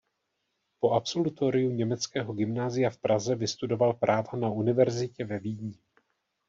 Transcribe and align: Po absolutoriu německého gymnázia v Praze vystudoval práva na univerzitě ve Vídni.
Po 0.79 0.91
absolutoriu 0.93 1.71
německého 1.71 2.33
gymnázia 2.33 2.89
v 2.89 2.97
Praze 2.97 3.35
vystudoval 3.35 3.93
práva 3.93 4.37
na 4.39 4.49
univerzitě 4.49 5.25
ve 5.25 5.39
Vídni. 5.39 5.77